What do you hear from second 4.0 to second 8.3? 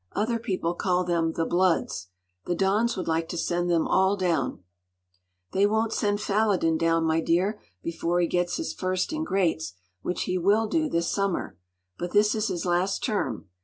down.” “They won’t send Falloden down, my dear, before he